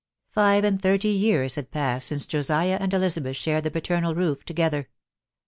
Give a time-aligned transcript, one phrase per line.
[0.31, 4.89] Five and thirty years had passed since Josiah and Elizabeth shared the paternal roof together.